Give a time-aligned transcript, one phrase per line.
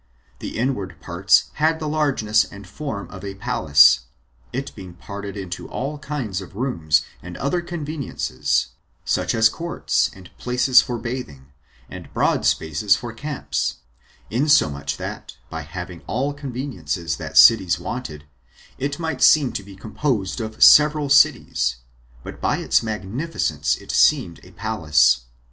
[0.39, 3.99] The inward parts had the largeness and form of a palace,
[4.51, 8.69] it being parted into all kinds of rooms and other conveniences,
[9.05, 11.51] such as courts, and places for bathing,
[11.87, 13.75] and broad spaces for camps;
[14.31, 18.25] insomuch that, by having all conveniences that cities wanted,
[18.79, 21.75] it might seem to be composed of several cities,
[22.23, 25.25] but by its magnificence it seemed a palace.